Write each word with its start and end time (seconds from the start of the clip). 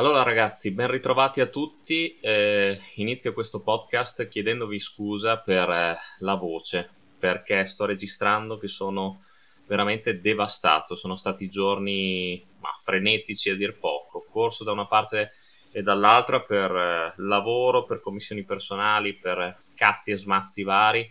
Allora 0.00 0.22
ragazzi, 0.22 0.70
ben 0.70 0.90
ritrovati 0.90 1.42
a 1.42 1.46
tutti. 1.46 2.18
Eh, 2.20 2.80
inizio 2.94 3.34
questo 3.34 3.62
podcast 3.62 4.28
chiedendovi 4.28 4.78
scusa 4.78 5.40
per 5.40 5.68
eh, 5.68 5.98
la 6.20 6.34
voce, 6.36 6.88
perché 7.18 7.66
sto 7.66 7.84
registrando 7.84 8.56
che 8.56 8.66
sono 8.66 9.20
veramente 9.66 10.22
devastato. 10.22 10.94
Sono 10.94 11.16
stati 11.16 11.50
giorni 11.50 12.42
ma, 12.60 12.70
frenetici 12.82 13.50
a 13.50 13.54
dir 13.54 13.76
poco. 13.78 14.24
Corso 14.30 14.64
da 14.64 14.72
una 14.72 14.86
parte 14.86 15.32
e 15.70 15.82
dall'altra 15.82 16.40
per 16.40 16.74
eh, 16.74 17.12
lavoro, 17.18 17.84
per 17.84 18.00
commissioni 18.00 18.42
personali, 18.42 19.12
per 19.12 19.58
cazzi 19.74 20.12
e 20.12 20.16
smazzi 20.16 20.62
vari 20.62 21.06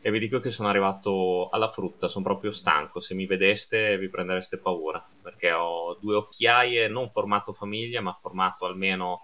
e 0.00 0.10
vi 0.10 0.18
dico 0.20 0.38
che 0.38 0.50
sono 0.50 0.68
arrivato 0.68 1.48
alla 1.48 1.68
frutta, 1.68 2.08
sono 2.08 2.24
proprio 2.24 2.52
stanco, 2.52 3.00
se 3.00 3.14
mi 3.14 3.26
vedeste 3.26 3.98
vi 3.98 4.08
prendereste 4.08 4.58
paura, 4.58 5.04
perché 5.20 5.50
ho 5.50 5.96
due 6.00 6.14
occhiaie, 6.14 6.88
non 6.88 7.10
formato 7.10 7.52
famiglia, 7.52 8.00
ma 8.00 8.12
formato 8.12 8.64
almeno 8.64 9.22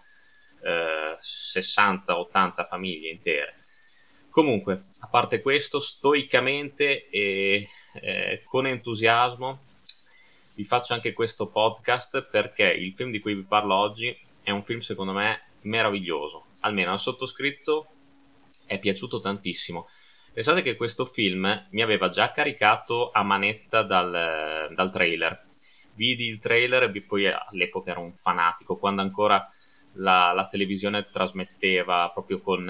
eh, 0.62 1.16
60-80 1.20 2.66
famiglie 2.66 3.10
intere. 3.10 3.58
Comunque, 4.30 4.86
a 4.98 5.06
parte 5.06 5.40
questo, 5.40 5.78
stoicamente 5.78 7.08
e 7.08 7.68
eh, 7.92 8.42
con 8.44 8.66
entusiasmo 8.66 9.60
vi 10.56 10.64
faccio 10.64 10.92
anche 10.92 11.12
questo 11.12 11.48
podcast 11.48 12.28
perché 12.28 12.64
il 12.64 12.94
film 12.94 13.12
di 13.12 13.20
cui 13.20 13.34
vi 13.34 13.42
parlo 13.42 13.76
oggi 13.76 14.16
è 14.42 14.50
un 14.50 14.64
film 14.64 14.80
secondo 14.80 15.12
me 15.12 15.50
meraviglioso, 15.62 16.44
almeno 16.60 16.90
al 16.90 16.98
sottoscritto 16.98 17.86
è 18.66 18.78
piaciuto 18.78 19.20
tantissimo 19.20 19.88
Pensate 20.34 20.62
che 20.62 20.74
questo 20.74 21.04
film 21.04 21.68
mi 21.70 21.80
aveva 21.80 22.08
già 22.08 22.32
caricato 22.32 23.12
a 23.12 23.22
manetta 23.22 23.84
dal, 23.84 24.68
dal 24.74 24.90
trailer. 24.90 25.40
Vidi 25.94 26.26
il 26.26 26.40
trailer 26.40 26.90
e 26.92 27.02
poi 27.02 27.28
all'epoca 27.28 27.92
ero 27.92 28.00
un 28.00 28.16
fanatico, 28.16 28.76
quando 28.76 29.00
ancora 29.00 29.48
la, 29.92 30.32
la 30.32 30.48
televisione 30.48 31.08
trasmetteva 31.08 32.10
proprio 32.12 32.40
con 32.40 32.68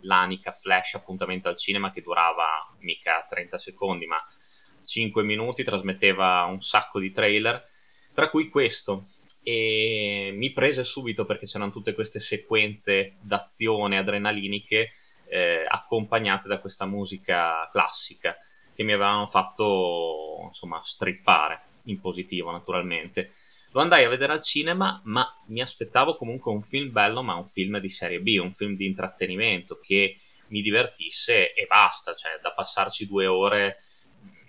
l'anica 0.00 0.50
flash 0.50 0.94
appuntamento 0.94 1.46
al 1.48 1.56
cinema 1.56 1.92
che 1.92 2.02
durava 2.02 2.68
mica 2.80 3.24
30 3.30 3.58
secondi, 3.58 4.06
ma 4.06 4.20
5 4.84 5.22
minuti, 5.22 5.62
trasmetteva 5.62 6.42
un 6.46 6.60
sacco 6.62 6.98
di 6.98 7.12
trailer, 7.12 7.62
tra 8.12 8.28
cui 8.28 8.48
questo. 8.48 9.06
E 9.44 10.32
mi 10.34 10.50
prese 10.50 10.82
subito 10.82 11.24
perché 11.24 11.46
c'erano 11.46 11.70
tutte 11.70 11.94
queste 11.94 12.18
sequenze 12.18 13.14
d'azione 13.20 13.98
adrenaliniche 13.98 14.94
eh, 15.28 15.64
accompagnate 15.68 16.48
da 16.48 16.58
questa 16.58 16.86
musica 16.86 17.68
classica 17.70 18.36
che 18.74 18.82
mi 18.82 18.92
avevano 18.92 19.26
fatto 19.26 20.42
insomma 20.44 20.80
strippare 20.82 21.62
in 21.84 22.00
positivo 22.00 22.50
naturalmente. 22.50 23.32
Lo 23.72 23.80
andai 23.80 24.04
a 24.04 24.08
vedere 24.08 24.32
al 24.32 24.42
cinema 24.42 25.00
ma 25.04 25.26
mi 25.46 25.60
aspettavo 25.60 26.16
comunque 26.16 26.52
un 26.52 26.62
film 26.62 26.92
bello 26.92 27.22
ma 27.22 27.34
un 27.34 27.46
film 27.46 27.78
di 27.78 27.88
serie 27.88 28.20
B 28.20 28.38
un 28.40 28.52
film 28.52 28.76
di 28.76 28.86
intrattenimento 28.86 29.80
che 29.80 30.16
mi 30.48 30.60
divertisse 30.60 31.52
e 31.52 31.66
basta 31.66 32.14
cioè 32.14 32.38
da 32.40 32.52
passarci 32.52 33.06
due 33.06 33.26
ore 33.26 33.78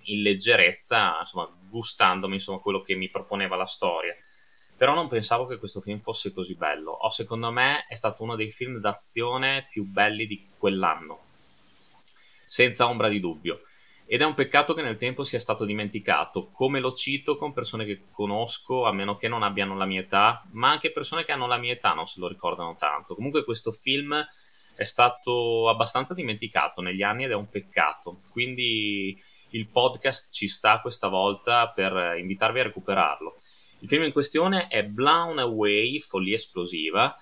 in 0.03 0.22
leggerezza 0.22 1.18
insomma 1.19 1.50
gustandomi 1.69 2.35
insomma 2.35 2.59
quello 2.59 2.81
che 2.81 2.96
mi 2.96 3.09
proponeva 3.09 3.56
la 3.56 3.66
storia 3.66 4.16
però 4.78 4.94
non 4.94 5.08
pensavo 5.08 5.46
che 5.46 5.58
questo 5.58 5.81
film 5.81 6.00
fosse 6.00 6.34
così 6.34 6.56
bello. 6.56 6.91
O 6.91 7.09
secondo 7.09 7.52
me 7.52 7.86
è 7.88 7.96
stato 7.96 8.24
uno 8.24 8.36
dei 8.36 8.52
film 8.52 8.80
d'azione 8.80 9.68
più 9.69 9.86
belli 9.86 10.28
di 10.28 10.47
quell'anno, 10.58 11.19
senza 12.46 12.88
ombra 12.88 13.08
di 13.08 13.19
dubbio. 13.19 13.62
Ed 14.08 14.22
è 14.22 14.25
un 14.25 14.35
peccato 14.35 14.75
che 14.75 14.84
nel 14.84 14.97
tempo 14.97 15.24
sia 15.24 15.40
stato 15.40 15.66
dimenticato. 15.66 16.52
Come 16.52 16.80
lo 16.80 16.94
cito 16.94 17.38
con 17.38 17.53
persone 17.53 17.85
che 17.85 18.03
conosco, 18.12 18.85
a 18.85 18.91
meno 18.91 19.18
che 19.18 19.28
non 19.28 19.41
abbiano 19.41 19.75
la 19.75 19.85
mia 19.85 20.02
età, 20.02 20.46
ma 20.52 20.69
anche 20.69 20.91
persone 20.91 21.25
che 21.25 21.31
hanno 21.31 21.47
la 21.47 21.58
mia 21.58 21.74
età 21.74 21.94
non 21.94 22.06
se 22.06 22.19
lo 22.19 22.28
ricordano 22.28 22.75
tanto. 22.75 23.16
Comunque 23.16 23.44
questo 23.44 23.72
film 23.72 24.16
è 24.75 24.84
stato 24.84 25.69
abbastanza 25.69 26.14
dimenticato 26.14 26.81
negli 26.81 27.02
anni 27.02 27.24
ed 27.24 27.31
è 27.31 27.35
un 27.35 27.50
peccato. 27.50 28.19
Quindi 28.30 29.19
il 29.52 29.68
podcast 29.69 30.31
ci 30.31 30.47
sta 30.47 30.81
questa 30.81 31.08
volta 31.08 31.69
per 31.69 32.18
invitarvi 32.19 32.59
a 32.59 32.64
recuperarlo. 32.64 33.38
Il 33.85 33.91
film 33.91 34.06
in 34.06 34.13
questione 34.13 34.66
è 34.66 34.84
Blown 34.84 35.38
Away, 35.38 36.00
Follia 36.00 36.34
Esplosiva, 36.34 37.16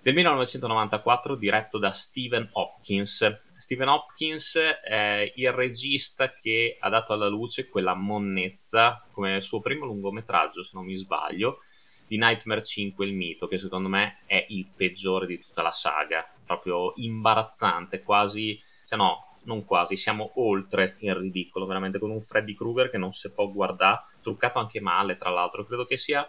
del 0.00 0.14
1994 0.14 1.34
diretto 1.34 1.76
da 1.76 1.90
Stephen 1.90 2.48
Hopkins. 2.52 3.52
Stephen 3.58 3.88
Hopkins 3.88 4.56
è 4.56 5.30
il 5.36 5.52
regista 5.52 6.32
che 6.32 6.78
ha 6.80 6.88
dato 6.88 7.12
alla 7.12 7.28
luce 7.28 7.68
quella 7.68 7.92
monnezza 7.92 9.04
come 9.12 9.42
suo 9.42 9.60
primo 9.60 9.84
lungometraggio, 9.84 10.62
se 10.62 10.70
non 10.72 10.86
mi 10.86 10.94
sbaglio, 10.94 11.58
di 12.06 12.16
Nightmare 12.16 12.64
5 12.64 13.04
il 13.04 13.12
mito, 13.12 13.46
che 13.46 13.58
secondo 13.58 13.90
me 13.90 14.20
è 14.24 14.46
il 14.48 14.70
peggiore 14.74 15.26
di 15.26 15.38
tutta 15.38 15.60
la 15.60 15.70
saga, 15.70 16.26
proprio 16.46 16.94
imbarazzante, 16.96 18.02
quasi, 18.02 18.58
cioè 18.88 18.96
no, 18.96 19.36
non 19.44 19.66
quasi, 19.66 19.98
siamo 19.98 20.32
oltre 20.36 20.96
il 21.00 21.14
ridicolo, 21.14 21.66
veramente 21.66 21.98
con 21.98 22.10
un 22.10 22.22
Freddy 22.22 22.54
Krueger 22.54 22.88
che 22.88 22.96
non 22.96 23.12
si 23.12 23.30
può 23.30 23.50
guardare, 23.50 24.04
truccato 24.20 24.58
anche 24.58 24.80
male 24.80 25.16
tra 25.16 25.30
l'altro, 25.30 25.64
credo 25.64 25.84
che 25.86 25.96
sia 25.96 26.28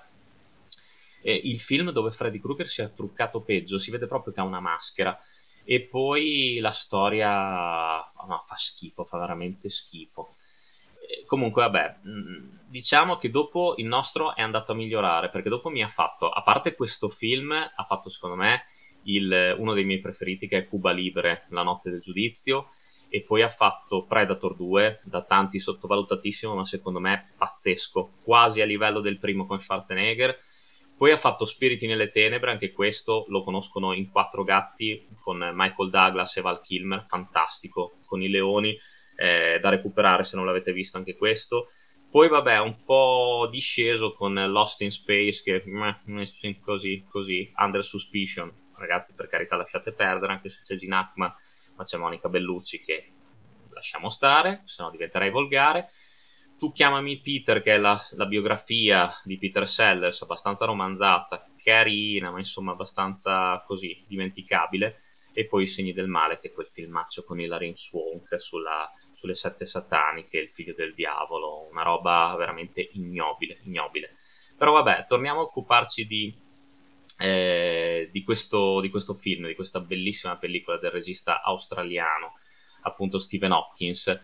eh, 1.22 1.34
il 1.44 1.59
film 1.59 1.91
dove 1.91 2.12
Freddy 2.12 2.40
Krueger 2.40 2.68
sia 2.68 2.90
truccato 2.90 3.41
peggio, 3.41 3.78
si 3.78 3.91
vede 3.91 4.07
proprio 4.07 4.34
che 4.34 4.40
ha 4.40 4.44
una 4.44 4.59
maschera. 4.59 5.18
E 5.63 5.81
poi 5.81 6.57
la 6.59 6.72
storia 6.72 7.97
no, 8.00 8.40
fa 8.46 8.56
schifo, 8.56 9.03
fa 9.03 9.19
veramente 9.19 9.69
schifo. 9.69 10.34
Eh, 11.07 11.25
comunque, 11.25 11.62
vabbè, 11.62 11.97
mm, 12.07 12.57
diciamo 12.68 13.18
che 13.18 13.29
dopo 13.29 13.75
il 13.78 13.85
nostro 13.85 14.35
è 14.35 14.41
andato 14.41 14.72
a 14.72 14.75
migliorare 14.75 15.29
perché 15.29 15.50
dopo 15.50 15.69
mi 15.69 15.84
ha 15.84 15.88
fatto, 15.88 16.29
a 16.29 16.41
parte 16.41 16.75
questo 16.75 17.09
film, 17.09 17.52
ha 17.52 17.84
fatto 17.84 18.09
secondo 18.09 18.35
me 18.35 18.66
il, 19.03 19.56
uno 19.58 19.73
dei 19.73 19.84
miei 19.84 20.00
preferiti 20.00 20.47
che 20.47 20.58
è 20.58 20.68
Cuba 20.68 20.91
Libre, 20.91 21.46
La 21.50 21.63
notte 21.63 21.90
del 21.90 22.00
giudizio 22.00 22.69
e 23.14 23.24
poi 23.24 23.42
ha 23.42 23.50
fatto 23.50 24.06
Predator 24.06 24.56
2, 24.56 25.02
da 25.04 25.22
tanti 25.22 25.60
sottovalutatissimo, 25.60 26.56
ma 26.56 26.64
secondo 26.64 27.02
me 27.02 27.34
pazzesco, 27.38 28.10
quasi 28.24 28.62
a 28.62 28.66
livello 28.66 29.02
del 29.02 29.18
primo 29.18 29.46
con 29.46 29.60
Schwarzenegger. 29.60 30.40
Poi 30.96 31.12
ha 31.12 31.18
fatto 31.18 31.44
Spiriti 31.44 31.88
nelle 31.88 32.10
tenebre, 32.10 32.52
anche 32.52 32.72
questo 32.72 33.26
lo 33.28 33.44
conoscono 33.44 33.92
in 33.92 34.10
Quattro 34.10 34.46
gatti 34.46 35.10
con 35.22 35.38
Michael 35.54 35.90
Douglas 35.90 36.38
e 36.38 36.42
Val 36.42 36.62
Kilmer, 36.62 37.04
fantastico, 37.06 37.98
con 38.06 38.22
i 38.22 38.30
leoni, 38.30 38.80
eh, 39.18 39.60
da 39.60 39.68
recuperare 39.68 40.24
se 40.24 40.38
non 40.38 40.46
l'avete 40.46 40.72
visto 40.72 40.96
anche 40.96 41.18
questo. 41.18 41.68
Poi 42.10 42.30
vabbè, 42.30 42.60
un 42.60 42.82
po' 42.86 43.50
disceso 43.52 44.14
con 44.14 44.36
Lost 44.36 44.82
in 44.84 44.92
Space, 44.92 45.42
che 45.44 45.62
meh, 45.66 45.98
così, 46.64 47.04
così, 47.10 47.52
Under 47.58 47.84
Suspicion. 47.84 48.70
Ragazzi, 48.78 49.14
per 49.14 49.28
carità, 49.28 49.58
lasciate 49.58 49.92
perdere, 49.92 50.32
anche 50.32 50.48
se 50.48 50.62
c'è 50.64 50.76
Gene 50.76 50.96
Hackman 50.96 51.36
ma 51.76 51.84
c'è 51.84 51.98
Monica 51.98 52.30
Bellucci 52.30 52.82
che 52.82 53.12
lasciamo 53.74 54.09
stare, 54.09 54.62
se 54.66 54.84
no 54.84 54.90
diventerei 54.90 55.30
volgare. 55.30 55.90
Tu 56.58 56.72
chiamami 56.72 57.20
Peter, 57.22 57.64
che 57.64 57.74
è 57.74 57.78
la, 57.80 58.00
la, 58.12 58.28
biografia 58.28 59.12
di 59.24 59.40
Peter 59.40 59.68
Sellers, 59.68 60.22
abbastanza 60.22 60.66
romanzata, 60.66 61.48
carina, 61.58 62.30
ma 62.30 62.38
insomma 62.38 62.74
abbastanza 62.74 63.64
così, 63.66 64.00
dimenticabile. 64.08 64.97
E 65.34 65.47
poi 65.47 65.64
I 65.64 65.68
segni 65.68 65.91
del 65.91 66.08
male, 66.08 66.38
che 66.38 66.50
è 66.50 66.52
quel 66.52 66.68
filmaccio 66.68 67.23
con 67.23 67.40
Hilary 67.40 67.72
Swank 67.76 68.40
sulla, 68.40 68.91
sulle 69.12 69.34
sette 69.34 69.66
sataniche, 69.66 70.38
il 70.38 70.50
figlio 70.50 70.76
del 70.76 70.94
diavolo, 70.94 71.68
una 71.72 71.82
roba 71.82 72.35
veramente 72.38 72.88
ignobile, 72.91 73.59
ignobile. 73.64 74.12
Però 74.56 74.73
vabbè, 74.73 75.06
torniamo 75.08 75.40
a 75.40 75.44
occuparci 75.44 76.06
di, 76.06 76.35
eh, 77.22 78.09
di, 78.12 78.23
questo, 78.23 78.82
di, 78.82 78.90
questo, 78.90 79.14
film, 79.14 79.46
di 79.46 79.53
questa 79.56 79.79
bellissima 79.79 80.38
pellicola 80.38 80.78
del 80.78 80.90
regista 80.90 81.44
australiano, 81.44 82.34
appunto 82.82 83.20
Stephen 83.20 83.52
Hopkins, 83.52 84.20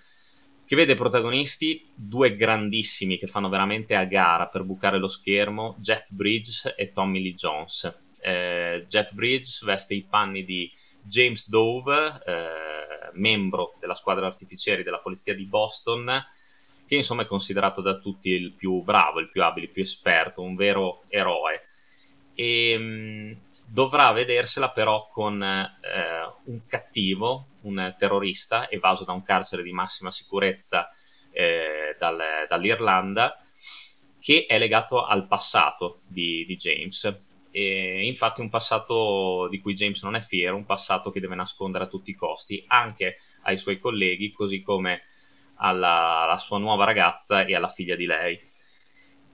che 0.65 0.75
vede 0.75 0.95
protagonisti 0.95 1.91
due 1.94 2.35
grandissimi 2.35 3.17
che 3.17 3.27
fanno 3.27 3.49
veramente 3.49 3.95
a 3.95 4.03
gara 4.05 4.47
per 4.47 4.63
bucare 4.63 4.97
lo 4.97 5.07
schermo, 5.07 5.75
Jeff 5.79 6.09
Bridges 6.09 6.73
e 6.75 6.91
Tommy 6.91 7.21
Lee 7.21 7.35
Jones. 7.35 7.94
Eh, 8.19 8.85
Jeff 8.89 9.13
Bridges 9.13 9.63
veste 9.63 9.94
i 9.94 10.03
panni 10.03 10.44
di 10.44 10.69
James 11.01 11.47
Dove, 11.49 12.21
eh, 12.25 13.11
membro 13.13 13.75
della 13.79 13.94
squadra 13.94 14.25
artificieri 14.25 14.83
della 14.83 14.99
polizia 14.99 15.35
di 15.35 15.45
Boston, 15.45 16.11
che 16.85 16.95
insomma 16.95 17.21
è 17.21 17.27
considerato 17.27 17.81
da 17.81 17.99
tutti 17.99 18.31
il 18.31 18.53
più 18.53 18.81
bravo, 18.81 19.19
il 19.19 19.29
più 19.29 19.44
abile, 19.44 19.67
il 19.67 19.71
più 19.71 19.83
esperto, 19.83 20.41
un 20.41 20.55
vero 20.55 21.03
eroe 21.09 21.66
e 22.39 22.77
mh, 22.77 22.83
mm, 22.83 23.31
dovrà 23.65 24.11
vedersela 24.11 24.69
però 24.69 25.09
con 25.11 25.41
eh, 25.41 25.77
un 26.45 26.65
cattivo, 26.67 27.47
un 27.61 27.95
terrorista 27.97 28.69
evaso 28.69 29.03
da 29.03 29.11
un 29.11 29.23
carcere 29.23 29.63
di 29.63 29.71
massima 29.71 30.11
sicurezza 30.11 30.89
eh, 31.31 31.95
dal, 31.97 32.45
dall'Irlanda 32.47 33.41
che 34.21 34.45
è 34.47 34.59
legato 34.59 35.03
al 35.03 35.25
passato 35.25 36.01
di, 36.07 36.45
di 36.45 36.55
James. 36.55 37.19
E 37.49 38.05
infatti 38.05 38.41
un 38.41 38.49
passato 38.49 39.47
di 39.49 39.59
cui 39.59 39.73
James 39.73 40.03
non 40.03 40.15
è 40.15 40.21
fiero, 40.21 40.55
un 40.55 40.65
passato 40.65 41.09
che 41.09 41.19
deve 41.19 41.33
nascondere 41.33 41.85
a 41.85 41.87
tutti 41.87 42.11
i 42.11 42.15
costi, 42.15 42.63
anche 42.67 43.17
ai 43.43 43.57
suoi 43.57 43.79
colleghi, 43.79 44.31
così 44.31 44.61
come 44.61 45.03
alla, 45.55 46.21
alla 46.21 46.37
sua 46.37 46.59
nuova 46.59 46.85
ragazza 46.85 47.45
e 47.45 47.55
alla 47.55 47.67
figlia 47.67 47.95
di 47.95 48.05
lei. 48.05 48.39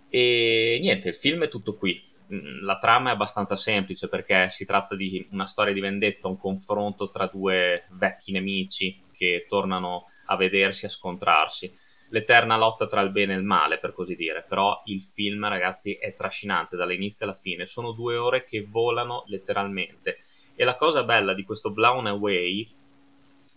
E 0.08 0.78
niente, 0.80 1.10
il 1.10 1.16
film 1.16 1.44
è 1.44 1.48
tutto 1.50 1.76
qui 1.76 2.12
la 2.28 2.78
trama 2.78 3.10
è 3.10 3.14
abbastanza 3.14 3.56
semplice 3.56 4.08
perché 4.08 4.50
si 4.50 4.66
tratta 4.66 4.96
di 4.96 5.28
una 5.32 5.46
storia 5.46 5.74
di 5.74 5.80
vendetta, 5.80 6.28
un 6.28 6.38
confronto 6.38 7.10
tra 7.10 7.28
due 7.28 7.86
vecchi 7.92 8.32
nemici 8.32 9.02
che 9.12 9.46
tornano 9.48 10.08
a 10.26 10.36
vedersi, 10.36 10.86
a 10.86 10.90
scontrarsi. 10.90 11.72
L'eterna 12.10 12.58
lotta 12.58 12.86
tra 12.86 13.02
il 13.02 13.12
bene 13.12 13.34
e 13.34 13.38
il 13.38 13.44
male, 13.44 13.80
per 13.80 13.94
così 13.94 14.16
dire. 14.16 14.46
Però 14.48 14.82
il 14.86 15.02
film, 15.02 15.48
ragazzi, 15.48 15.94
è 15.94 16.14
trascinante 16.14 16.76
dall'inizio 16.76 17.26
alla 17.26 17.34
fine. 17.34 17.66
Sono 17.66 17.92
due 17.92 18.18
ore 18.18 18.46
che 18.46 18.66
volano 18.70 19.24
letteralmente. 19.28 20.20
E 20.56 20.64
la 20.64 20.76
cosa 20.76 21.04
bella 21.04 21.34
di 21.34 21.44
questo 21.44 21.72
Blown 21.72 22.06
Away 22.08 22.70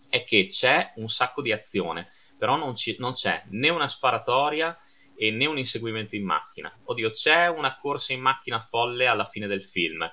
è 0.09 0.23
che 0.23 0.47
c'è 0.47 0.93
un 0.95 1.09
sacco 1.09 1.41
di 1.41 1.51
azione, 1.51 2.09
però 2.37 2.55
non, 2.55 2.75
ci, 2.75 2.95
non 2.99 3.13
c'è 3.13 3.43
né 3.49 3.69
una 3.69 3.87
sparatoria 3.87 4.77
e 5.17 5.31
né 5.31 5.47
un 5.47 5.57
inseguimento 5.57 6.15
in 6.15 6.23
macchina. 6.23 6.71
Oddio, 6.85 7.09
c'è 7.09 7.49
una 7.49 7.75
corsa 7.77 8.13
in 8.13 8.21
macchina 8.21 8.59
folle 8.59 9.07
alla 9.07 9.25
fine 9.25 9.47
del 9.47 9.63
film, 9.63 10.09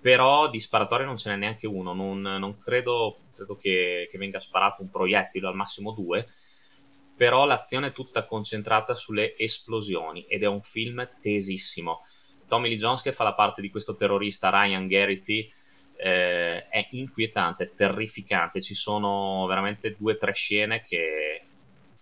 però 0.00 0.48
di 0.48 0.60
sparatoria 0.60 1.04
non 1.04 1.16
ce 1.16 1.30
n'è 1.30 1.36
neanche 1.36 1.66
uno. 1.66 1.92
Non, 1.92 2.20
non 2.20 2.56
credo, 2.58 3.18
credo 3.34 3.56
che, 3.56 4.08
che, 4.10 4.18
venga 4.18 4.38
sparato 4.38 4.82
un 4.82 4.90
proiettile, 4.90 5.48
al 5.48 5.56
massimo 5.56 5.92
due. 5.92 6.26
Però 7.16 7.44
l'azione 7.46 7.88
è 7.88 7.92
tutta 7.92 8.26
concentrata 8.26 8.94
sulle 8.94 9.36
esplosioni 9.36 10.24
ed 10.28 10.44
è 10.44 10.46
un 10.46 10.62
film 10.62 11.06
tesissimo. 11.20 12.06
Tommy 12.46 12.68
Lee 12.68 12.78
Jones 12.78 13.02
che 13.02 13.12
fa 13.12 13.24
la 13.24 13.34
parte 13.34 13.60
di 13.60 13.70
questo 13.70 13.96
terrorista 13.96 14.50
Ryan 14.50 14.86
Garrity 14.86 15.50
eh, 15.96 16.68
è 16.68 16.88
inquietante, 16.92 17.64
è 17.64 17.74
terrificante. 17.74 18.62
Ci 18.62 18.74
sono 18.74 19.46
veramente 19.46 19.96
due 19.98 20.12
o 20.12 20.16
tre 20.16 20.32
scene 20.32 20.82
che 20.82 21.27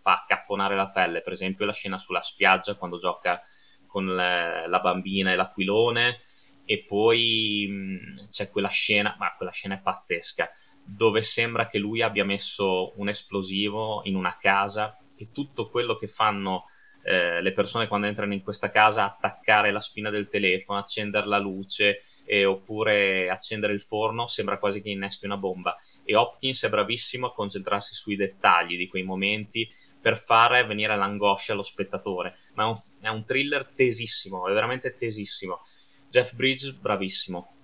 fa 0.07 0.23
accapponare 0.23 0.77
la 0.77 0.89
pelle, 0.89 1.21
per 1.21 1.33
esempio 1.33 1.67
la 1.67 1.73
scena 1.73 1.99
sulla 1.99 2.21
spiaggia 2.21 2.77
quando 2.77 2.97
gioca 2.97 3.43
con 3.89 4.07
le, 4.07 4.69
la 4.69 4.79
bambina 4.79 5.33
e 5.33 5.35
l'aquilone 5.35 6.21
e 6.65 6.85
poi 6.87 7.67
mh, 7.69 8.29
c'è 8.29 8.49
quella 8.49 8.69
scena, 8.69 9.17
ma 9.19 9.35
quella 9.35 9.51
scena 9.51 9.75
è 9.75 9.81
pazzesca, 9.81 10.49
dove 10.85 11.23
sembra 11.23 11.67
che 11.67 11.79
lui 11.79 12.03
abbia 12.03 12.25
messo 12.25 12.93
un 13.01 13.09
esplosivo 13.09 14.03
in 14.05 14.15
una 14.15 14.37
casa 14.41 14.97
e 15.17 15.33
tutto 15.33 15.69
quello 15.71 15.97
che 15.97 16.07
fanno 16.07 16.67
eh, 17.03 17.43
le 17.43 17.53
persone 17.53 17.89
quando 17.89 18.07
entrano 18.07 18.33
in 18.33 18.43
questa 18.43 18.71
casa, 18.71 19.07
attaccare 19.07 19.73
la 19.73 19.81
spina 19.81 20.11
del 20.11 20.29
telefono, 20.29 20.79
accendere 20.79 21.27
la 21.27 21.39
luce 21.39 22.03
eh, 22.25 22.45
oppure 22.45 23.29
accendere 23.29 23.73
il 23.73 23.81
forno, 23.81 24.29
sembra 24.29 24.59
quasi 24.59 24.83
che 24.83 24.91
inneschi 24.91 25.25
una 25.25 25.37
bomba. 25.37 25.77
E 26.05 26.15
Hopkins 26.15 26.65
è 26.65 26.69
bravissimo 26.69 27.27
a 27.27 27.33
concentrarsi 27.33 27.95
sui 27.95 28.15
dettagli 28.15 28.77
di 28.77 28.87
quei 28.87 29.03
momenti 29.03 29.69
per 30.07 30.23
fare 30.23 30.65
venire 30.65 30.95
l'angoscia 30.95 31.53
allo 31.53 31.63
spettatore. 31.63 32.37
Ma 32.55 32.63
è 32.63 32.67
un, 32.67 32.75
è 33.01 33.09
un 33.09 33.25
thriller 33.25 33.67
tesissimo, 33.75 34.47
è 34.47 34.53
veramente 34.53 34.97
tesissimo. 34.97 35.63
Jeff 36.09 36.35
Bridges, 36.35 36.75
bravissimo. 36.75 37.55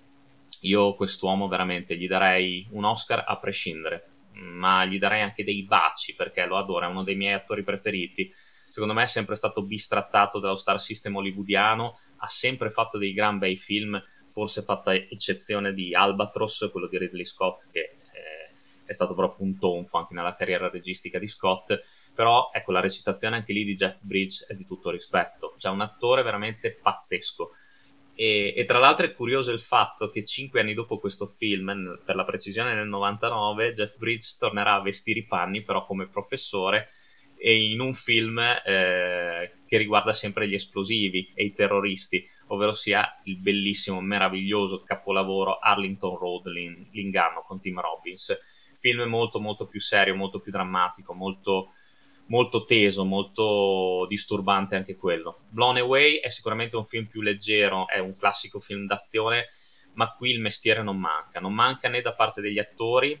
Io 0.63 0.93
quest'uomo 0.93 1.47
veramente 1.47 1.95
gli 1.95 2.05
darei 2.05 2.67
un 2.71 2.83
Oscar 2.83 3.23
a 3.25 3.37
prescindere, 3.37 4.07
ma 4.33 4.83
gli 4.83 4.99
darei 4.99 5.21
anche 5.21 5.45
dei 5.45 5.63
baci 5.63 6.15
perché 6.15 6.45
lo 6.45 6.57
adoro, 6.57 6.85
è 6.85 6.89
uno 6.89 7.03
dei 7.03 7.15
miei 7.15 7.31
attori 7.31 7.63
preferiti. 7.63 8.29
Secondo 8.69 8.93
me 8.93 9.03
è 9.03 9.07
sempre 9.07 9.35
stato 9.35 9.63
bistrattato 9.63 10.39
dallo 10.39 10.55
star 10.55 10.81
system 10.81 11.15
hollywoodiano, 11.15 11.97
ha 12.17 12.27
sempre 12.27 12.69
fatto 12.69 12.97
dei 12.97 13.13
gran 13.13 13.37
bei 13.37 13.55
film, 13.55 14.03
forse 14.27 14.63
fatta 14.63 14.93
eccezione 14.93 15.73
di 15.73 15.95
Albatros, 15.95 16.67
quello 16.73 16.89
di 16.89 16.97
Ridley 16.97 17.23
Scott, 17.23 17.71
che 17.71 17.79
eh, 17.79 18.53
è 18.83 18.91
stato 18.91 19.15
proprio 19.15 19.45
un 19.45 19.57
tonfo 19.57 19.97
anche 19.97 20.13
nella 20.13 20.35
carriera 20.35 20.69
registica 20.69 21.19
di 21.19 21.27
Scott 21.27 22.01
però 22.13 22.51
ecco 22.53 22.71
la 22.71 22.79
recitazione 22.79 23.35
anche 23.35 23.53
lì 23.53 23.63
di 23.63 23.75
Jeff 23.75 24.03
Bridge 24.03 24.45
è 24.47 24.53
di 24.53 24.65
tutto 24.65 24.89
rispetto, 24.89 25.55
cioè 25.57 25.71
un 25.71 25.81
attore 25.81 26.23
veramente 26.23 26.71
pazzesco. 26.71 27.51
E, 28.15 28.53
e, 28.55 28.65
tra 28.65 28.77
l'altro 28.77 29.05
è 29.07 29.13
curioso 29.13 29.51
il 29.51 29.59
fatto 29.59 30.11
che 30.11 30.23
cinque 30.23 30.59
anni 30.59 30.73
dopo 30.73 30.99
questo 30.99 31.25
film, 31.25 31.99
per 32.05 32.15
la 32.15 32.25
precisione 32.25 32.75
nel 32.75 32.87
99, 32.87 33.71
Jeff 33.71 33.97
Bridge 33.97 34.35
tornerà 34.37 34.75
a 34.75 34.81
vestire 34.81 35.19
i 35.19 35.25
panni 35.25 35.63
però 35.63 35.85
come 35.85 36.07
professore 36.07 36.89
e 37.45 37.71
in 37.71 37.79
un 37.79 37.93
film 37.93 38.39
eh, 38.39 39.51
che 39.65 39.77
riguarda 39.77 40.13
sempre 40.13 40.47
gli 40.47 40.53
esplosivi 40.53 41.31
e 41.33 41.43
i 41.43 41.53
terroristi, 41.53 42.25
ovvero 42.47 42.73
sia 42.73 43.19
il 43.23 43.37
bellissimo, 43.37 43.99
meraviglioso 43.99 44.83
capolavoro 44.83 45.57
Arlington 45.59 46.17
Road, 46.17 46.47
l'inganno 46.47 47.41
con 47.41 47.59
Tim 47.59 47.81
Robbins. 47.81 48.37
Film 48.75 49.01
molto 49.09 49.41
molto 49.41 49.67
più 49.67 49.79
serio, 49.79 50.15
molto 50.15 50.39
più 50.39 50.51
drammatico, 50.51 51.13
molto 51.13 51.73
molto 52.27 52.65
teso, 52.65 53.03
molto 53.03 54.05
disturbante 54.07 54.75
anche 54.75 54.95
quello. 54.95 55.39
Blown 55.49 55.77
Away 55.77 56.15
è 56.15 56.29
sicuramente 56.29 56.75
un 56.75 56.85
film 56.85 57.05
più 57.05 57.21
leggero, 57.21 57.87
è 57.87 57.99
un 57.99 58.15
classico 58.15 58.59
film 58.59 58.85
d'azione, 58.85 59.47
ma 59.93 60.13
qui 60.13 60.31
il 60.31 60.39
mestiere 60.39 60.81
non 60.81 60.97
manca, 60.97 61.39
non 61.39 61.53
manca 61.53 61.89
né 61.89 62.01
da 62.01 62.13
parte 62.13 62.41
degli 62.41 62.59
attori, 62.59 63.19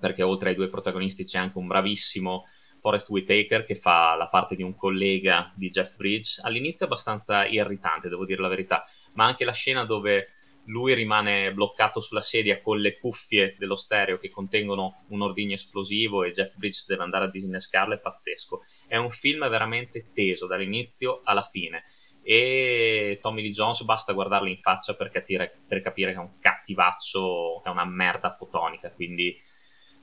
perché 0.00 0.22
oltre 0.22 0.50
ai 0.50 0.54
due 0.54 0.68
protagonisti 0.68 1.24
c'è 1.24 1.38
anche 1.38 1.58
un 1.58 1.66
bravissimo 1.66 2.46
Forrest 2.78 3.08
Whitaker 3.08 3.64
che 3.64 3.76
fa 3.76 4.14
la 4.14 4.28
parte 4.28 4.56
di 4.56 4.62
un 4.62 4.74
collega 4.74 5.52
di 5.54 5.70
Jeff 5.70 5.96
Bridge, 5.96 6.40
all'inizio 6.42 6.86
abbastanza 6.86 7.46
irritante, 7.46 8.08
devo 8.08 8.26
dire 8.26 8.42
la 8.42 8.48
verità, 8.48 8.84
ma 9.12 9.24
anche 9.24 9.44
la 9.44 9.52
scena 9.52 9.84
dove 9.84 10.28
lui 10.66 10.94
rimane 10.94 11.52
bloccato 11.52 12.00
sulla 12.00 12.22
sedia 12.22 12.60
con 12.60 12.80
le 12.80 12.96
cuffie 12.96 13.54
dello 13.58 13.74
stereo 13.74 14.18
che 14.18 14.30
contengono 14.30 15.04
un 15.08 15.22
ordigno 15.22 15.54
esplosivo 15.54 16.24
e 16.24 16.30
Jeff 16.30 16.56
Bridges 16.56 16.86
deve 16.86 17.02
andare 17.02 17.26
a 17.26 17.30
disinnescarlo, 17.30 17.94
è 17.94 18.00
pazzesco. 18.00 18.62
È 18.86 18.96
un 18.96 19.10
film 19.10 19.48
veramente 19.48 20.10
teso 20.12 20.46
dall'inizio 20.46 21.20
alla 21.24 21.42
fine 21.42 21.84
e 22.26 23.18
Tommy 23.20 23.42
Lee 23.42 23.50
Jones 23.50 23.82
basta 23.82 24.14
guardarlo 24.14 24.48
in 24.48 24.58
faccia 24.58 24.94
per 24.94 25.10
capire, 25.10 25.60
per 25.68 25.82
capire 25.82 26.12
che 26.12 26.16
è 26.16 26.20
un 26.20 26.38
cattivaccio, 26.40 27.60
che 27.62 27.68
è 27.68 27.72
una 27.72 27.84
merda 27.84 28.32
fotonica, 28.32 28.90
quindi 28.90 29.36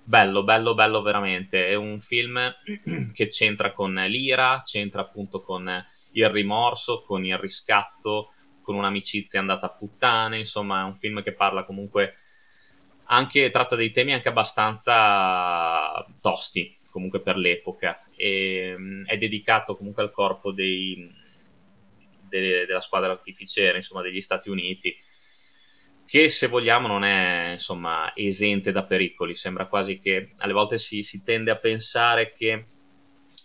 bello, 0.03 0.44
bello, 0.44 0.75
bello 0.75 1.01
veramente. 1.01 1.68
È 1.68 1.74
un 1.74 2.00
film 2.00 2.39
che 3.12 3.27
c'entra 3.27 3.74
con 3.74 3.96
l'ira, 4.08 4.62
c'entra 4.63 5.01
appunto 5.01 5.41
con 5.41 5.84
il 6.13 6.30
rimorso, 6.30 7.01
con 7.01 7.25
il 7.25 7.38
riscatto, 7.39 8.30
con 8.62 8.75
un'amicizia 8.75 9.39
andata 9.39 9.65
a 9.68 9.72
puttane, 9.72 10.38
insomma 10.38 10.82
è 10.82 10.86
un 10.86 10.96
film 10.96 11.22
che 11.24 11.34
parla 11.34 11.63
comunque 11.63 12.15
anche, 13.06 13.50
tratta 13.50 13.75
dei 13.75 13.91
temi 13.91 14.13
anche 14.13 14.30
abbastanza 14.30 16.06
tosti 16.22 16.74
comunque 16.89 17.22
per 17.22 17.38
l'epoca 17.38 18.03
e 18.15 18.75
mm, 18.77 19.06
è 19.06 19.18
dedicato 19.18 19.75
comunque 19.75 20.03
al 20.03 20.12
corpo 20.12 20.51
dei, 20.51 21.10
de, 22.27 22.65
della 22.65 22.82
squadra 22.82 23.12
artificiera, 23.12 23.77
insomma 23.77 24.01
degli 24.01 24.22
Stati 24.22 24.50
Uniti 24.50 24.96
che 26.06 26.27
se 26.30 26.48
vogliamo 26.48 26.88
non 26.88 27.06
è 27.06 27.51
insomma 27.53 28.13
esente 28.15 28.74
da 28.74 28.84
pericoli, 28.84 29.34
sembra 29.34 29.68
quasi 29.68 29.98
che 30.00 30.34
alle 30.39 30.51
volte 30.51 30.77
si, 30.77 31.03
si 31.03 31.24
tende 31.24 31.51
a 31.51 31.56
pensare 31.56 32.34
che 32.34 32.65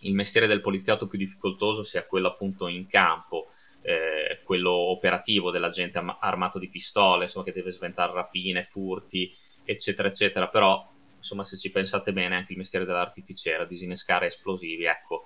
il 0.01 0.13
mestiere 0.13 0.47
del 0.47 0.59
poliziotto 0.59 1.07
più 1.07 1.17
difficoltoso 1.17 1.81
sia 1.81 2.05
quello 2.05 2.27
appunto 2.27 2.67
in 2.67 2.87
campo, 2.87 3.51
eh, 3.81 4.41
quello 4.43 4.71
operativo 4.71 5.51
dell'agente 5.51 6.01
armato 6.19 6.59
di 6.59 6.69
pistole, 6.69 7.25
insomma, 7.25 7.45
che 7.45 7.53
deve 7.53 7.71
sventare 7.71 8.13
rapine, 8.13 8.63
furti, 8.63 9.31
eccetera, 9.63 10.07
eccetera. 10.07 10.47
Però, 10.49 10.91
insomma, 11.17 11.43
se 11.43 11.57
ci 11.57 11.71
pensate 11.71 12.13
bene, 12.13 12.35
anche 12.35 12.53
il 12.53 12.57
mestiere 12.57 12.85
dell'artificiera, 12.85 13.65
disinnescare 13.65 14.27
esplosivi, 14.27 14.85
ecco, 14.85 15.23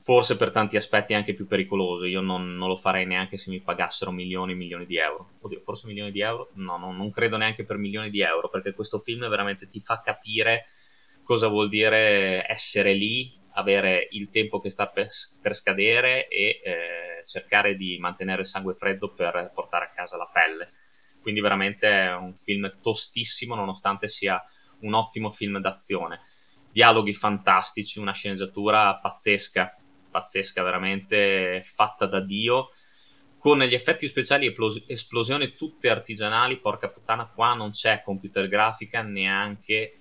forse 0.00 0.36
per 0.36 0.50
tanti 0.50 0.76
aspetti 0.76 1.14
anche 1.14 1.34
più 1.34 1.46
pericoloso. 1.46 2.06
Io 2.06 2.20
non, 2.20 2.56
non, 2.56 2.68
lo 2.68 2.76
farei 2.76 3.06
neanche 3.06 3.36
se 3.36 3.50
mi 3.50 3.60
pagassero 3.60 4.10
milioni 4.10 4.52
e 4.52 4.56
milioni 4.56 4.86
di 4.86 4.96
euro. 4.96 5.32
Oddio, 5.40 5.60
forse 5.60 5.86
milioni 5.86 6.10
di 6.10 6.20
euro? 6.20 6.50
No, 6.54 6.78
no, 6.78 6.92
non 6.92 7.10
credo 7.10 7.36
neanche 7.36 7.64
per 7.64 7.76
milioni 7.76 8.08
di 8.08 8.22
euro, 8.22 8.48
perché 8.48 8.72
questo 8.72 9.00
film 9.00 9.28
veramente 9.28 9.68
ti 9.68 9.80
fa 9.80 10.00
capire 10.00 10.66
cosa 11.22 11.48
vuol 11.48 11.68
dire 11.68 12.46
essere 12.48 12.94
lì, 12.94 13.37
avere 13.58 14.08
il 14.12 14.30
tempo 14.30 14.60
che 14.60 14.70
sta 14.70 14.86
per, 14.86 15.08
per 15.42 15.54
scadere 15.54 16.28
e 16.28 16.60
eh, 16.62 17.24
cercare 17.24 17.74
di 17.76 17.98
mantenere 17.98 18.42
il 18.42 18.46
sangue 18.46 18.74
freddo 18.74 19.12
per 19.12 19.50
portare 19.52 19.86
a 19.86 19.90
casa 19.90 20.16
la 20.16 20.30
pelle. 20.32 20.68
Quindi 21.20 21.40
veramente 21.40 21.88
è 21.88 22.14
un 22.14 22.34
film 22.36 22.78
tostissimo 22.80 23.54
nonostante 23.54 24.08
sia 24.08 24.42
un 24.80 24.94
ottimo 24.94 25.30
film 25.30 25.58
d'azione. 25.58 26.20
Dialoghi 26.70 27.12
fantastici, 27.12 27.98
una 27.98 28.12
sceneggiatura 28.12 28.96
pazzesca, 28.96 29.76
pazzesca 30.10 30.62
veramente 30.62 31.62
fatta 31.64 32.06
da 32.06 32.20
Dio 32.20 32.70
con 33.38 33.60
gli 33.60 33.74
effetti 33.74 34.08
speciali 34.08 34.46
e 34.46 34.84
esplosioni 34.86 35.54
tutte 35.54 35.88
artigianali, 35.88 36.58
porca 36.58 36.88
puttana, 36.88 37.26
qua 37.26 37.54
non 37.54 37.70
c'è 37.70 38.02
computer 38.02 38.48
grafica 38.48 39.00
neanche 39.02 39.74
eh, 39.74 40.00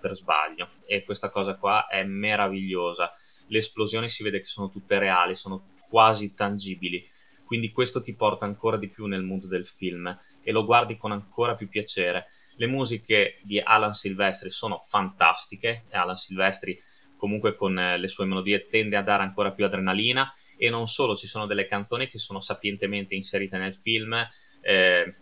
per 0.00 0.14
sbaglio 0.14 0.68
e 0.84 1.04
questa 1.04 1.30
cosa 1.30 1.56
qua 1.56 1.86
è 1.86 2.02
meravigliosa. 2.02 3.12
Le 3.46 3.58
esplosioni 3.58 4.08
si 4.08 4.24
vede 4.24 4.40
che 4.40 4.46
sono 4.46 4.70
tutte 4.70 4.98
reali, 4.98 5.36
sono 5.36 5.74
quasi 5.88 6.34
tangibili. 6.34 7.06
Quindi 7.44 7.70
questo 7.70 8.02
ti 8.02 8.16
porta 8.16 8.44
ancora 8.44 8.76
di 8.76 8.88
più 8.88 9.06
nel 9.06 9.22
mondo 9.22 9.46
del 9.46 9.66
film 9.66 10.18
e 10.42 10.50
lo 10.50 10.64
guardi 10.64 10.96
con 10.96 11.12
ancora 11.12 11.54
più 11.54 11.68
piacere. 11.68 12.26
Le 12.56 12.66
musiche 12.66 13.38
di 13.42 13.60
Alan 13.60 13.94
Silvestri 13.94 14.50
sono 14.50 14.78
fantastiche 14.78 15.84
Alan 15.90 16.16
Silvestri 16.16 16.76
comunque 17.16 17.54
con 17.54 17.78
eh, 17.78 17.96
le 17.96 18.08
sue 18.08 18.26
melodie 18.26 18.66
tende 18.66 18.96
a 18.96 19.02
dare 19.02 19.22
ancora 19.22 19.52
più 19.52 19.64
adrenalina 19.64 20.30
e 20.56 20.70
non 20.70 20.86
solo, 20.86 21.16
ci 21.16 21.26
sono 21.26 21.46
delle 21.46 21.66
canzoni 21.66 22.08
che 22.08 22.18
sono 22.18 22.40
sapientemente 22.40 23.14
inserite 23.14 23.58
nel 23.58 23.74
film, 23.74 24.14
eh, 24.60 25.14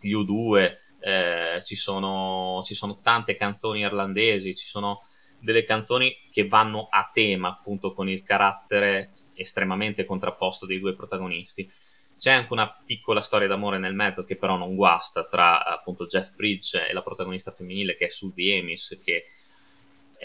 gli 0.00 0.12
U2, 0.12 0.76
eh, 1.00 1.58
ci, 1.62 1.76
sono, 1.76 2.62
ci 2.64 2.74
sono 2.74 2.98
tante 3.00 3.36
canzoni 3.36 3.80
irlandesi, 3.80 4.54
ci 4.54 4.66
sono 4.66 5.02
delle 5.38 5.64
canzoni 5.64 6.16
che 6.30 6.46
vanno 6.46 6.86
a 6.88 7.10
tema 7.12 7.48
appunto 7.48 7.92
con 7.92 8.08
il 8.08 8.22
carattere 8.22 9.12
estremamente 9.34 10.04
contrapposto 10.04 10.66
dei 10.66 10.78
due 10.78 10.94
protagonisti. 10.94 11.70
C'è 12.16 12.30
anche 12.30 12.52
una 12.52 12.72
piccola 12.86 13.20
storia 13.20 13.48
d'amore 13.48 13.78
nel 13.78 13.94
mezzo 13.94 14.22
che 14.22 14.36
però 14.36 14.56
non 14.56 14.76
guasta 14.76 15.26
tra 15.26 15.64
appunto 15.64 16.06
Jeff 16.06 16.34
Bridge 16.36 16.86
e 16.86 16.92
la 16.92 17.02
protagonista 17.02 17.50
femminile 17.50 17.96
che 17.96 18.06
è 18.06 18.10
Suzy 18.10 18.56
Amis 18.56 19.00
che 19.02 19.24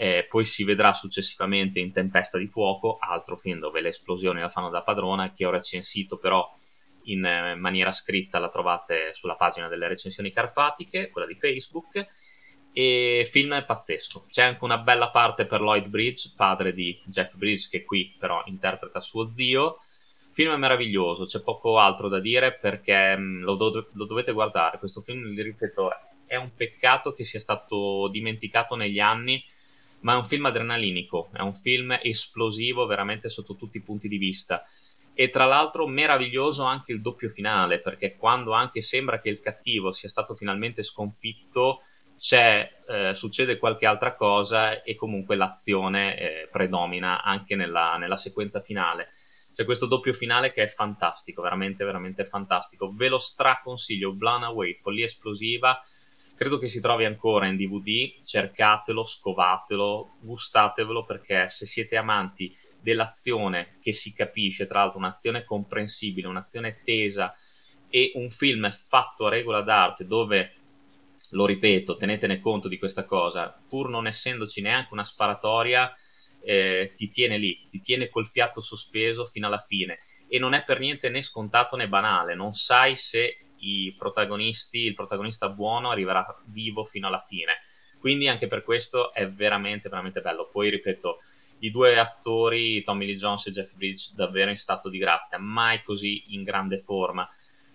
eh, 0.00 0.26
poi 0.28 0.44
si 0.44 0.62
vedrà 0.62 0.92
successivamente 0.92 1.80
in 1.80 1.90
Tempesta 1.90 2.38
di 2.38 2.46
Fuoco, 2.46 2.98
altro 3.00 3.36
film 3.36 3.58
dove 3.58 3.80
le 3.80 3.88
esplosioni 3.88 4.40
la 4.40 4.48
fanno 4.48 4.70
da 4.70 4.82
padrona, 4.82 5.32
che 5.32 5.44
ho 5.44 5.50
recensito 5.50 6.18
però 6.18 6.48
in 7.06 7.24
eh, 7.24 7.56
maniera 7.56 7.90
scritta, 7.90 8.38
la 8.38 8.48
trovate 8.48 9.12
sulla 9.12 9.34
pagina 9.34 9.66
delle 9.66 9.88
recensioni 9.88 10.30
carpatiche, 10.30 11.10
quella 11.10 11.26
di 11.26 11.34
Facebook, 11.34 12.06
e 12.72 13.26
film 13.28 13.54
è 13.54 13.64
pazzesco. 13.64 14.26
C'è 14.30 14.44
anche 14.44 14.62
una 14.62 14.78
bella 14.78 15.10
parte 15.10 15.46
per 15.46 15.60
Lloyd 15.60 15.88
Bridge, 15.88 16.32
padre 16.36 16.72
di 16.72 16.96
Jeff 17.06 17.34
Bridge, 17.34 17.66
che 17.68 17.82
qui 17.82 18.14
però 18.16 18.40
interpreta 18.46 19.00
suo 19.00 19.32
zio. 19.34 19.78
Film 20.30 20.54
meraviglioso, 20.60 21.24
c'è 21.24 21.42
poco 21.42 21.80
altro 21.80 22.06
da 22.06 22.20
dire 22.20 22.56
perché 22.56 23.16
mm, 23.16 23.42
lo, 23.42 23.56
do- 23.56 23.88
lo 23.94 24.06
dovete 24.06 24.30
guardare. 24.30 24.78
Questo 24.78 25.00
film, 25.00 25.34
ripeto, 25.34 25.90
è 26.24 26.36
un 26.36 26.54
peccato 26.54 27.12
che 27.12 27.24
sia 27.24 27.40
stato 27.40 28.08
dimenticato 28.12 28.76
negli 28.76 29.00
anni 29.00 29.42
ma 30.00 30.14
è 30.14 30.16
un 30.16 30.24
film 30.24 30.46
adrenalinico, 30.46 31.30
è 31.32 31.40
un 31.40 31.54
film 31.54 31.98
esplosivo 32.02 32.86
veramente 32.86 33.28
sotto 33.28 33.56
tutti 33.56 33.78
i 33.78 33.82
punti 33.82 34.08
di 34.08 34.18
vista. 34.18 34.64
E 35.14 35.30
tra 35.30 35.46
l'altro 35.46 35.86
meraviglioso 35.88 36.62
anche 36.62 36.92
il 36.92 37.00
doppio 37.00 37.28
finale, 37.28 37.80
perché 37.80 38.16
quando 38.16 38.52
anche 38.52 38.80
sembra 38.80 39.20
che 39.20 39.28
il 39.28 39.40
cattivo 39.40 39.90
sia 39.90 40.08
stato 40.08 40.36
finalmente 40.36 40.82
sconfitto, 40.82 41.82
eh, 42.30 43.14
succede 43.14 43.58
qualche 43.58 43.86
altra 43.86 44.14
cosa 44.14 44.82
e 44.82 44.94
comunque 44.94 45.36
l'azione 45.36 46.18
eh, 46.18 46.48
predomina 46.50 47.22
anche 47.22 47.56
nella, 47.56 47.96
nella 47.96 48.16
sequenza 48.16 48.60
finale. 48.60 49.10
C'è 49.54 49.64
questo 49.64 49.86
doppio 49.86 50.12
finale 50.12 50.52
che 50.52 50.62
è 50.62 50.68
fantastico, 50.68 51.42
veramente, 51.42 51.84
veramente 51.84 52.24
fantastico. 52.24 52.92
Ve 52.94 53.08
lo 53.08 53.18
straconsiglio, 53.18 54.12
Blown 54.12 54.44
Away, 54.44 54.74
follia 54.74 55.04
esplosiva 55.04 55.82
credo 56.38 56.58
che 56.58 56.68
si 56.68 56.80
trovi 56.80 57.04
ancora 57.04 57.48
in 57.48 57.56
DVD, 57.56 58.22
cercatelo, 58.22 59.02
scovatelo, 59.02 60.18
gustatevelo 60.20 61.04
perché 61.04 61.48
se 61.48 61.66
siete 61.66 61.96
amanti 61.96 62.56
dell'azione 62.80 63.78
che 63.80 63.90
si 63.90 64.14
capisce, 64.14 64.68
tra 64.68 64.78
l'altro 64.78 64.98
un'azione 64.98 65.42
comprensibile, 65.42 66.28
un'azione 66.28 66.80
tesa 66.84 67.34
e 67.88 68.12
un 68.14 68.30
film 68.30 68.70
fatto 68.70 69.26
a 69.26 69.30
regola 69.30 69.62
d'arte 69.62 70.06
dove, 70.06 70.54
lo 71.32 71.44
ripeto, 71.44 71.96
tenetene 71.96 72.38
conto 72.38 72.68
di 72.68 72.78
questa 72.78 73.04
cosa, 73.04 73.60
pur 73.68 73.88
non 73.88 74.06
essendoci 74.06 74.62
neanche 74.62 74.92
una 74.92 75.04
sparatoria, 75.04 75.92
eh, 76.40 76.92
ti 76.94 77.08
tiene 77.08 77.36
lì, 77.36 77.66
ti 77.68 77.80
tiene 77.80 78.08
col 78.08 78.28
fiato 78.28 78.60
sospeso 78.60 79.24
fino 79.24 79.48
alla 79.48 79.58
fine. 79.58 79.98
E 80.28 80.38
non 80.38 80.54
è 80.54 80.62
per 80.62 80.78
niente 80.78 81.08
né 81.08 81.20
scontato 81.20 81.74
né 81.74 81.88
banale, 81.88 82.36
non 82.36 82.52
sai 82.52 82.94
se 82.94 83.38
i 83.60 83.94
protagonisti, 83.96 84.84
il 84.84 84.94
protagonista 84.94 85.48
buono 85.48 85.90
arriverà 85.90 86.24
vivo 86.46 86.84
fino 86.84 87.06
alla 87.06 87.18
fine. 87.18 87.60
Quindi 87.98 88.28
anche 88.28 88.46
per 88.46 88.62
questo 88.62 89.12
è 89.12 89.28
veramente, 89.28 89.88
veramente 89.88 90.20
bello. 90.20 90.48
Poi 90.50 90.70
ripeto, 90.70 91.18
i 91.60 91.70
due 91.70 91.98
attori, 91.98 92.82
Tommy 92.84 93.06
Lee 93.06 93.16
Jones 93.16 93.46
e 93.46 93.50
Jeff 93.50 93.74
Bridge, 93.74 94.12
davvero 94.14 94.50
in 94.50 94.56
stato 94.56 94.88
di 94.88 94.98
grazia, 94.98 95.38
mai 95.38 95.82
così 95.82 96.34
in 96.34 96.44
grande 96.44 96.78
forma. 96.78 97.28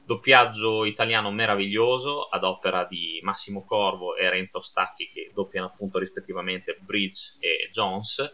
Doppiaggio 0.05 0.85
italiano 0.85 1.31
meraviglioso 1.31 2.27
ad 2.27 2.43
opera 2.43 2.85
di 2.85 3.19
Massimo 3.23 3.63
Corvo 3.63 4.15
e 4.15 4.29
Renzo 4.29 4.59
Stacchi 4.59 5.09
che 5.09 5.31
doppiano 5.33 5.67
appunto 5.67 5.97
rispettivamente 5.97 6.77
Bridge 6.81 7.35
e 7.39 7.69
Jones 7.71 8.31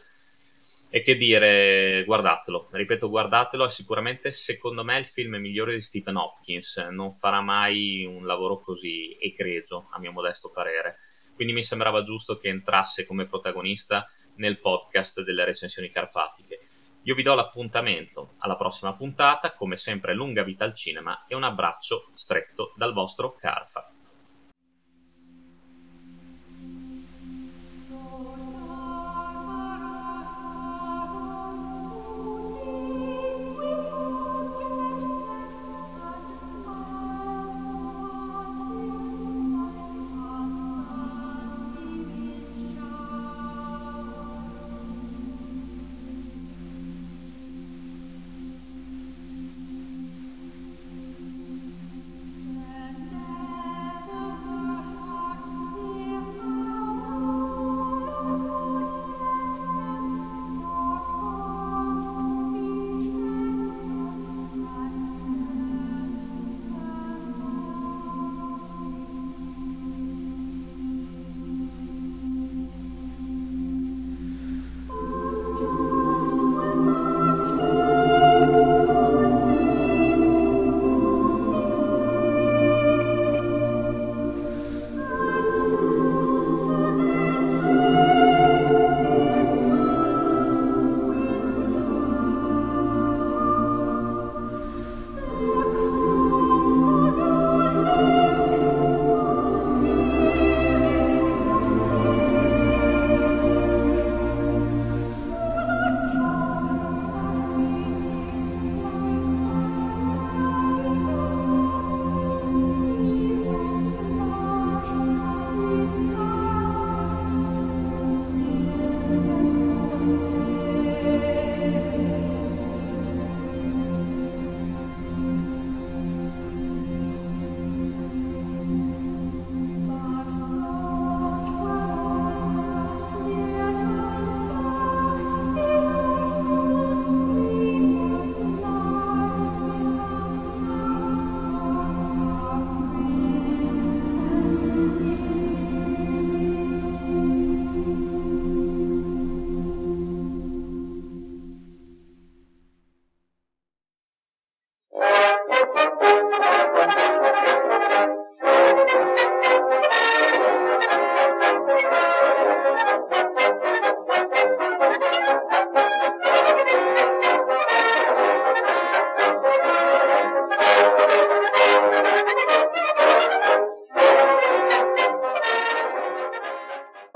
e 0.92 1.04
che 1.04 1.16
dire, 1.16 2.04
guardatelo, 2.04 2.70
ripeto, 2.72 3.10
guardatelo, 3.10 3.66
è 3.66 3.70
sicuramente 3.70 4.32
secondo 4.32 4.84
me 4.84 4.98
il 4.98 5.06
film 5.06 5.36
migliore 5.36 5.74
di 5.74 5.82
Stephen 5.82 6.16
Hopkins, 6.16 6.78
non 6.90 7.14
farà 7.14 7.42
mai 7.42 8.06
un 8.06 8.26
lavoro 8.26 8.60
così 8.60 9.16
egregio, 9.20 9.88
a 9.92 10.00
mio 10.00 10.12
modesto 10.12 10.50
parere. 10.50 10.98
Quindi 11.36 11.54
mi 11.54 11.64
sembrava 11.64 12.04
giusto 12.04 12.38
che 12.38 12.50
entrasse 12.50 13.06
come 13.06 13.28
protagonista 13.28 14.08
nel 14.38 14.60
podcast 14.60 15.22
delle 15.22 15.46
recensioni 15.46 15.92
carfatiche. 15.92 16.60
Io 17.04 17.16
vi 17.16 17.24
do 17.24 17.36
l'appuntamento 17.36 18.34
alla 18.40 18.58
prossima 18.58 18.94
puntata, 18.96 19.54
come 19.54 19.78
sempre 19.78 20.16
lunga 20.16 20.44
vita 20.44 20.66
al 20.66 20.74
cinema 20.74 21.24
e 21.28 21.36
un 21.36 21.44
abbraccio 21.44 22.10
stretto 22.16 22.74
dal 22.76 22.94
vostro 22.94 23.36
Carfa. 23.36 23.94